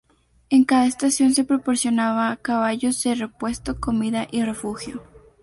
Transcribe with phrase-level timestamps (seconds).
[0.49, 5.03] En cada estación se proporcionaba caballos de repuesto, comida y refugio.